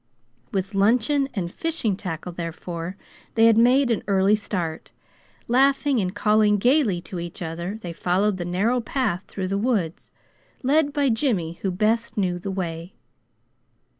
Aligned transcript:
With 0.51 0.73
luncheon 0.73 1.29
and 1.35 1.53
fishing 1.53 1.95
tackle, 1.95 2.31
therefore, 2.31 2.97
they 3.35 3.45
had 3.45 3.55
made 3.55 3.91
an 3.91 4.01
early 4.07 4.35
start. 4.35 4.89
Laughing 5.47 5.99
and 5.99 6.15
calling 6.15 6.57
gaily 6.57 7.01
to 7.01 7.19
each 7.19 7.39
other 7.39 7.77
they 7.81 7.93
followed 7.93 8.37
the 8.37 8.43
narrow 8.45 8.81
path 8.81 9.25
through 9.27 9.49
the 9.49 9.59
woods, 9.59 10.09
led 10.63 10.91
by 10.91 11.09
Jimmy, 11.09 11.59
who 11.61 11.69
best 11.69 12.17
knew 12.17 12.39
the 12.39 12.49
way. 12.49 12.95